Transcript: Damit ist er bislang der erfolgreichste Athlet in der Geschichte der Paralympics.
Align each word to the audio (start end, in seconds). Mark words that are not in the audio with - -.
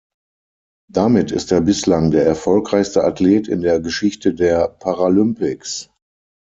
Damit 0.89 1.31
ist 1.31 1.51
er 1.51 1.61
bislang 1.61 2.09
der 2.09 2.25
erfolgreichste 2.25 3.03
Athlet 3.03 3.47
in 3.47 3.61
der 3.61 3.79
Geschichte 3.79 4.33
der 4.33 4.67
Paralympics. 4.67 5.91